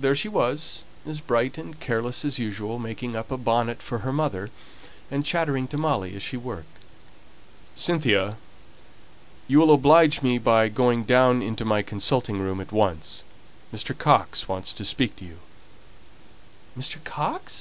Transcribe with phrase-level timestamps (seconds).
[0.00, 4.10] There she was, as bright and careless as usual, making up a bonnet for her
[4.10, 4.48] mother,
[5.10, 6.78] and chattering to Molly as she worked.
[7.74, 8.38] "Cynthia,
[9.46, 13.22] you will oblige me by going down into my consulting room at once.
[13.70, 13.94] Mr.
[13.94, 15.40] Coxe wants to speak to you!"
[16.78, 17.04] "Mr.
[17.04, 17.54] Coxe?"